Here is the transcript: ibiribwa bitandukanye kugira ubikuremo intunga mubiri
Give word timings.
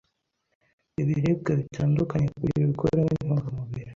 ibiribwa 1.01 1.51
bitandukanye 1.59 2.27
kugira 2.35 2.63
ubikuremo 2.65 3.05
intunga 3.13 3.47
mubiri 3.57 3.89